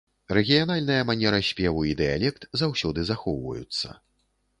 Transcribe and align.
Рэгіянальная 0.35 1.01
манера 1.09 1.39
спеву 1.49 1.83
і 1.89 1.93
дыялект 1.99 2.47
заўсёды 2.63 3.05
захоўваюцца. 3.11 3.93